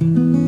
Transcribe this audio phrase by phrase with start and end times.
[0.00, 0.47] 一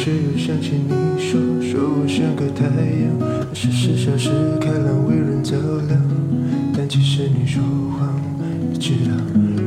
[0.00, 5.54] 大概是又想起你说，说我像个太阳，二十四小时开朗，为人照
[5.88, 6.00] 亮。
[6.74, 7.62] 但其实你说
[7.98, 8.08] 谎，
[8.72, 9.12] 你知道，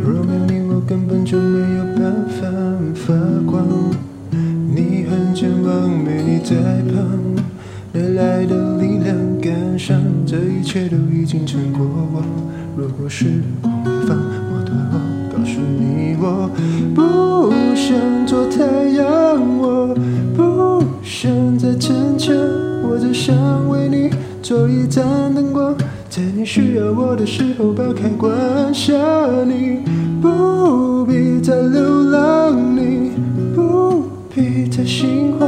[0.03, 2.47] 若没有你，我根本就没有办法
[2.95, 3.13] 发
[3.45, 3.63] 光。
[4.31, 6.55] 你很健忘，没你在
[6.91, 7.05] 旁，
[7.91, 10.01] 哪来的力量感伤？
[10.25, 12.23] 这一切都已经成过往。
[12.75, 13.25] 如果时
[13.61, 14.97] 光回放，我多好
[15.31, 16.49] 告诉你，我
[16.95, 18.65] 不想做太
[18.97, 19.05] 阳，
[21.23, 22.35] 想再逞强，
[22.83, 23.33] 我只想
[23.69, 24.09] 为你
[24.41, 25.73] 做一盏灯光，
[26.09, 28.33] 在你需要我的时候把开关
[28.73, 28.93] 下。
[29.45, 29.79] 你
[30.21, 33.11] 不必再流浪，你
[33.55, 34.03] 不
[34.35, 35.47] 必再心慌，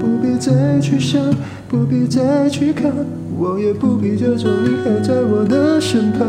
[0.00, 1.20] 不必再去想，
[1.68, 2.90] 不必再去看，
[3.38, 6.26] 我也不必假装你还在我的身旁。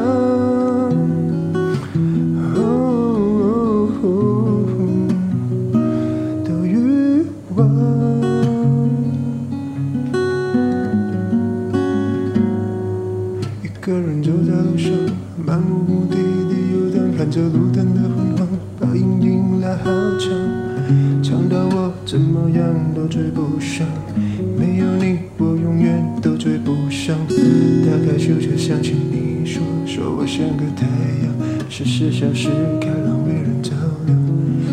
[2.57, 2.81] 哦
[27.81, 30.85] 打开书就想起你说，说我像个太
[31.23, 32.47] 阳，二十四小时
[32.79, 33.71] 开朗，为人照
[34.05, 34.17] 亮。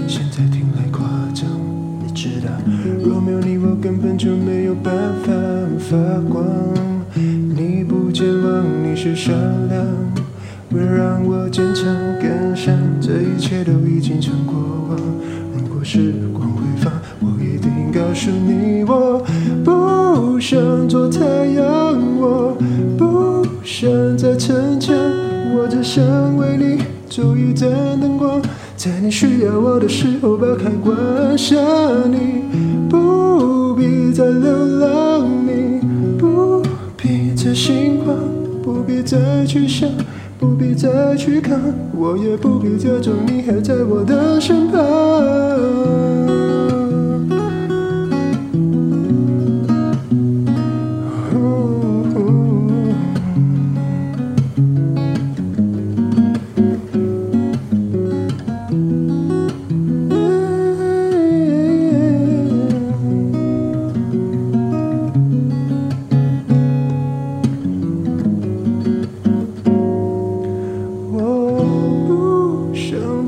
[0.06, 1.48] 现在听来夸张，
[2.04, 2.50] 你知道，
[3.02, 5.32] 若没有你，我根本就没有办法
[5.78, 5.96] 发
[6.28, 6.44] 光。
[7.14, 9.34] 你不健忘，你是善
[9.68, 9.86] 良，
[10.70, 11.86] 会让我坚强
[12.20, 14.54] 赶上，这一切都已经成过
[14.90, 14.98] 往。
[15.56, 19.24] 如果时光回放，我一定告诉你，我
[19.64, 21.64] 不想做太阳，
[22.20, 22.56] 我
[23.70, 24.96] 想再逞强，
[25.54, 26.02] 我只想
[26.38, 27.68] 为你做一盏
[28.00, 28.40] 灯光，
[28.74, 31.54] 在你需要我的时候把开关下。
[32.10, 32.44] 你
[32.88, 35.80] 不必再流浪，你
[36.18, 36.62] 不
[36.96, 38.16] 必再心慌，
[38.62, 39.86] 不必再去想，
[40.38, 41.60] 不必再去看，
[41.94, 46.17] 我也不必假装你还在我的身旁。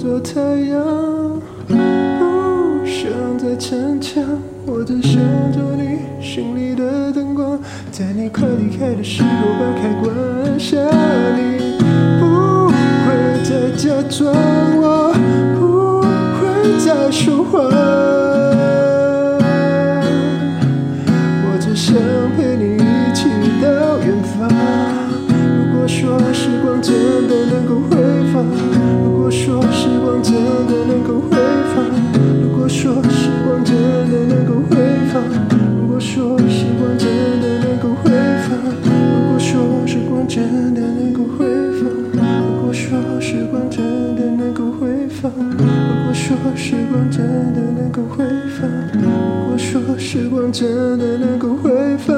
[0.01, 0.83] 做太阳，
[1.69, 4.25] 不想再逞强，
[4.65, 5.21] 我只想
[5.53, 7.61] 做你心里的灯光，
[7.93, 9.29] 在你快离开的时候
[9.59, 10.11] 把开关
[10.43, 10.79] 按下。
[11.37, 11.77] 你
[12.19, 12.69] 不
[13.05, 13.13] 会
[13.45, 14.35] 再假装，
[14.81, 15.13] 我
[15.61, 17.71] 不会再说谎，
[50.53, 52.11] 真的能够回放。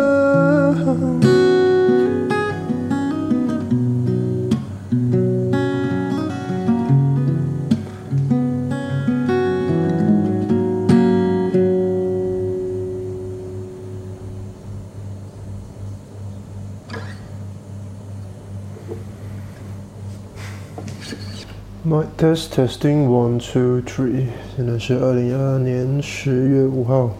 [21.84, 27.11] My test testing one two three，现在是二零二二年十月五号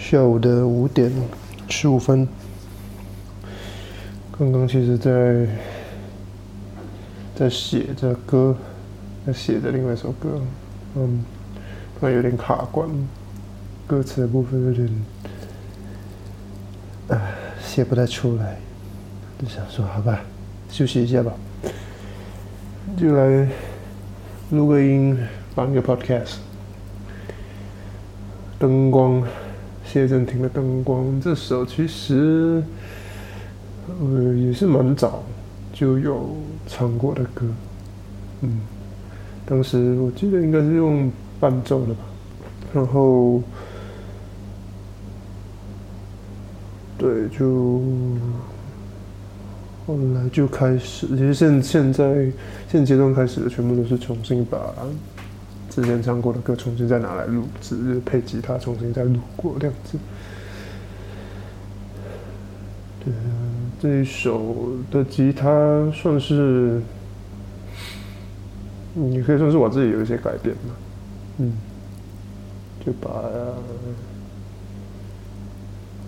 [0.00, 1.12] 下午的五点
[1.68, 2.26] 十五分。
[4.36, 5.46] 刚刚其实在
[7.36, 8.56] 在写着歌，
[9.26, 10.40] 在写着另外一首歌，
[10.96, 11.22] 嗯，
[11.98, 12.88] 突然有点卡关，
[13.86, 14.88] 歌词的部分有点，
[17.08, 18.56] 唉，写不太出来，
[19.38, 20.22] 就想说好吧，
[20.70, 21.30] 休息一下吧，
[22.96, 23.46] 就来
[24.50, 25.16] 录个音，
[25.54, 26.36] 放个 podcast，
[28.58, 29.22] 灯光。
[29.92, 32.62] 谢震廷的《灯光》这首其实，
[33.88, 35.24] 呃，也是蛮早
[35.72, 36.36] 就有
[36.68, 37.44] 唱过的歌，
[38.42, 38.60] 嗯，
[39.44, 41.10] 当时我记得应该是用
[41.40, 42.04] 伴奏的吧，
[42.72, 43.42] 然后，
[46.96, 47.82] 对，就
[49.88, 52.30] 后来就开始，其实现现在
[52.70, 54.56] 现阶段开始的全部都是重新把。
[55.70, 59.96] 之前唱过的歌重新再拿来录制，配吉他重新再录过这样子。
[63.04, 63.14] 对，
[63.80, 66.82] 这一首的吉他算是，
[68.94, 70.74] 你可以算是我自己有一些改变嘛。
[71.38, 71.52] 嗯，
[72.84, 73.08] 就把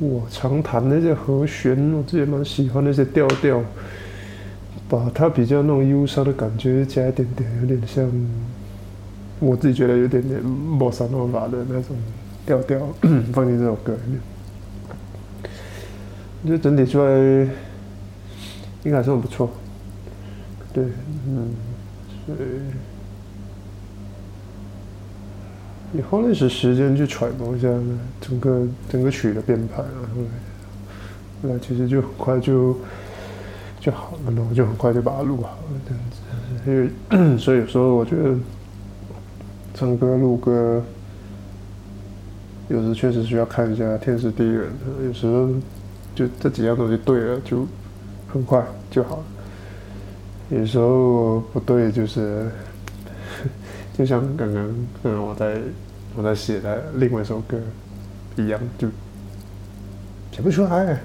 [0.01, 3.63] 我常弹那些和弦，我自己蛮喜欢那些调调，
[4.89, 8.11] 把它比较那种忧伤的感觉加一点点，有点像。
[9.45, 11.97] 我自己觉得有点点莫萨诺瓦的那种
[12.47, 12.79] 调调，
[13.35, 14.21] 放进这首歌里面，
[16.43, 17.11] 我觉得整体出来
[18.85, 19.51] 应该还算不错。
[20.73, 20.85] 对，
[21.27, 21.51] 嗯，
[22.25, 22.39] 所以
[25.91, 27.69] 你花了一些时间去揣摩一下
[28.21, 30.23] 整个整个曲的编排，然后
[31.43, 32.77] 后来其实就很快就
[33.81, 36.21] 就好了，然后就很快就把它录好了这样子。
[36.71, 38.37] 因为 所以有时候我觉得。
[39.75, 40.83] 唱歌、录歌，
[42.69, 45.05] 有时确实需要看一下天时地利人和。
[45.05, 45.49] 有时候
[46.15, 47.67] 就这几样东西对了，就
[48.29, 49.25] 很快就好了。
[50.51, 52.51] 有时候不对，就是
[53.95, 54.69] 就像刚刚
[55.03, 55.59] 刚刚我在
[56.15, 57.59] 我在写的另外一首歌
[58.37, 58.89] 一样，就
[60.31, 61.01] 写不出来。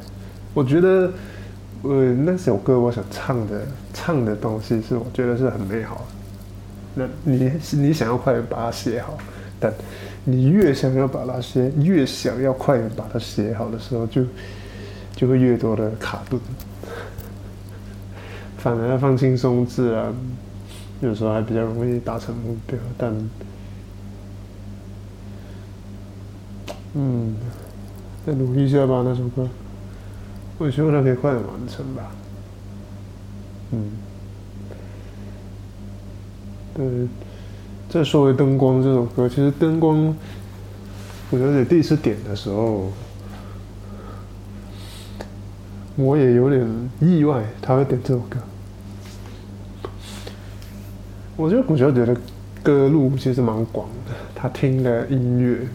[0.54, 1.12] 我觉得，
[1.84, 3.62] 呃，那首歌我想唱的
[3.94, 6.17] 唱的东西是我觉得是很美好的。
[6.98, 9.16] 那你你想要快点把它写好，
[9.60, 9.72] 但
[10.24, 14.26] 你越想要把它写，越想要快点把它写好的时候，就
[15.16, 16.42] 就会越多的卡顿。
[18.58, 20.12] 反而放轻松自然，
[21.02, 22.78] 有时候还比较容易达成目标。
[22.98, 23.14] 但
[26.96, 27.36] 嗯，
[28.26, 29.48] 再努力一下吧，那首歌，
[30.58, 32.12] 我希望它可以快点完成吧。
[33.72, 33.92] 嗯。
[36.78, 36.86] 对，
[37.90, 39.98] 再说回《灯光》这首歌，其实《灯光》，
[41.32, 42.92] 我觉得第一次点的时候，
[45.96, 48.38] 我也有点意外，他会点这首歌。
[51.36, 52.16] 我觉得古小姐的
[52.62, 55.68] 歌路其实蛮广的，她听的音乐，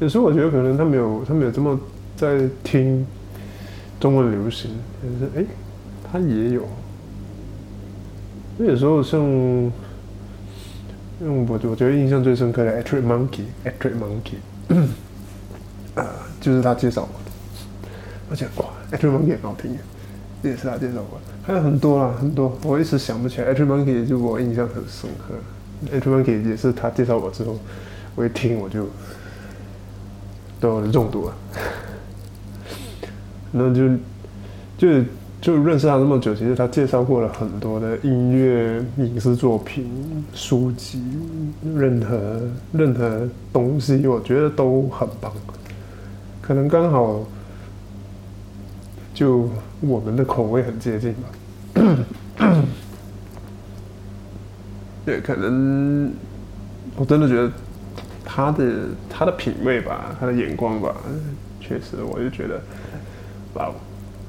[0.00, 1.78] 有时候我觉得可能他没有，他没有这么
[2.16, 3.06] 在听
[4.00, 4.70] 中文流行，
[5.02, 5.44] 但是哎，
[6.10, 6.66] 他也有。
[8.58, 9.18] 有时候像，
[11.20, 13.26] 用我我觉得印象最深刻的《a t r i Monkey》，
[13.64, 14.36] 《a t r i Monkey》，
[16.00, 16.06] 啊，
[16.40, 17.30] 就是他介绍我的，
[18.30, 19.76] 而且哇，《a t r i Monkey》很好听，
[20.42, 25.34] 也是他介绍我，还有很多啦，很多，我一时想不起来，《a t r i Monkey》就我印象很深刻，
[25.96, 27.58] 《a t r i Monkey》也是他介绍我之后，
[28.14, 28.86] 我一听我就
[30.60, 31.34] 都中毒了，
[33.50, 33.88] 那就
[34.76, 35.04] 就。
[35.42, 39.90] 就认识他那么久，其实他介绍过了很多的音乐、影视作品、
[40.32, 41.02] 书籍，
[41.74, 42.40] 任何
[42.72, 45.32] 任何东西，我觉得都很棒。
[46.40, 47.26] 可能刚好
[49.12, 51.28] 就我们的口味很接近吧。
[55.04, 56.12] 对，可能
[56.94, 57.50] 我真的觉得
[58.24, 58.72] 他的
[59.10, 60.94] 他的品味吧，他的眼光吧，
[61.60, 62.60] 确实，我就觉得
[63.54, 63.72] 哇，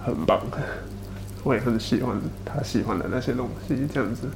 [0.03, 0.41] 很棒。
[1.43, 4.27] 我也很喜欢他喜欢的那些东西，这样子。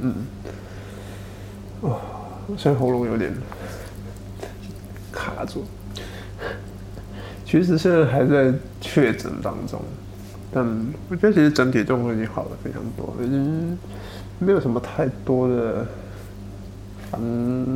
[0.00, 0.14] 嗯，
[1.80, 2.00] 哦，
[2.56, 3.32] 现在喉咙有点
[5.12, 5.64] 卡住。
[7.44, 9.82] 其实现在还在确诊当中，
[10.52, 10.64] 但
[11.08, 13.76] 我觉得其实整体状况已经好了非常多，已经
[14.38, 15.84] 没有什么太多的
[17.10, 17.20] 烦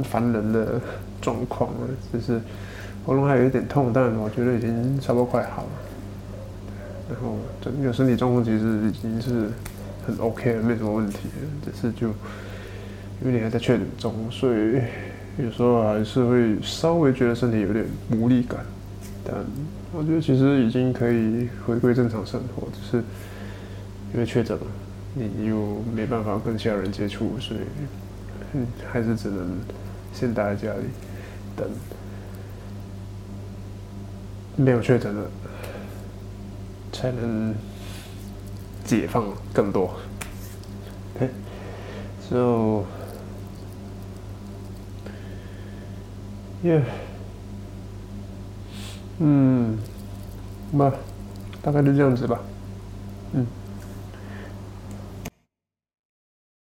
[0.05, 0.81] 烦人的
[1.21, 1.89] 状况了。
[2.13, 2.41] 就是
[3.05, 5.69] 喉咙还有一点痛，但我觉得已经差不多快好了。
[7.09, 9.51] 然后整个身体状况其实已经是
[10.07, 11.29] 很 OK 了，没什么问题，
[11.65, 14.81] 只是就因为你还在确诊中，所以
[15.39, 18.65] 有时候还是会稍微觉得身体有点无力感，
[19.25, 19.35] 但
[19.93, 23.05] 我觉得其实已经可以回归正常生活，只是
[24.13, 24.67] 因为确诊了，
[25.15, 27.61] 你又没办法跟其他人接触，所以，
[28.91, 29.57] 还是只能
[30.13, 30.85] 先待在家里
[31.57, 31.69] 等。
[34.57, 35.29] 没有确诊了，
[36.95, 37.55] 才能
[38.85, 39.95] 解放更多。
[41.21, 41.29] 哎
[42.31, 42.85] ，so。
[46.63, 46.83] 耶，
[49.19, 49.77] 嗯，
[50.71, 50.91] 那，
[51.61, 52.41] 大概就这样子吧，